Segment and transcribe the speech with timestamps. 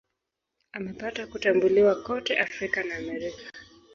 [0.71, 3.51] Amepata kutambuliwa kote Afrika na Amerika.